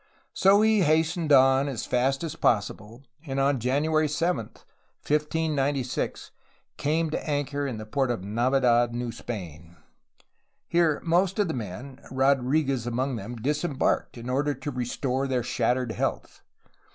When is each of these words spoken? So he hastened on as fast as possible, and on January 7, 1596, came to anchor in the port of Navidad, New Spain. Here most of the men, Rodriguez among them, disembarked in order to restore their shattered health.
So 0.33 0.61
he 0.63 0.81
hastened 0.81 1.31
on 1.31 1.67
as 1.67 1.85
fast 1.85 2.23
as 2.23 2.35
possible, 2.35 3.03
and 3.23 3.39
on 3.39 3.59
January 3.59 4.07
7, 4.09 4.47
1596, 4.47 6.31
came 6.77 7.11
to 7.11 7.29
anchor 7.29 7.67
in 7.67 7.77
the 7.77 7.85
port 7.85 8.09
of 8.09 8.23
Navidad, 8.23 8.95
New 8.95 9.11
Spain. 9.11 9.77
Here 10.67 10.99
most 11.05 11.37
of 11.37 11.49
the 11.49 11.53
men, 11.53 12.01
Rodriguez 12.09 12.87
among 12.87 13.15
them, 13.17 13.35
disembarked 13.35 14.17
in 14.17 14.27
order 14.27 14.55
to 14.55 14.71
restore 14.71 15.27
their 15.27 15.43
shattered 15.43 15.91
health. 15.91 16.41